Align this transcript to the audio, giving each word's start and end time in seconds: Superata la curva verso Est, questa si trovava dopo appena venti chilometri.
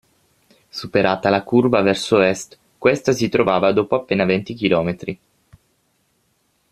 Superata 0.67 1.29
la 1.29 1.43
curva 1.43 1.81
verso 1.83 2.19
Est, 2.21 2.57
questa 2.79 3.11
si 3.11 3.29
trovava 3.29 3.71
dopo 3.71 3.93
appena 3.93 4.25
venti 4.25 4.55
chilometri. 4.55 5.19